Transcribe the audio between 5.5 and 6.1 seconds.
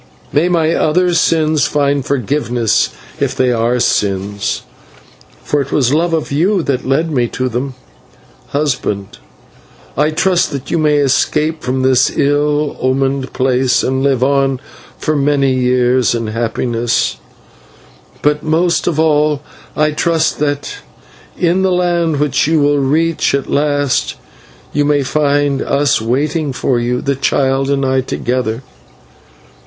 it was my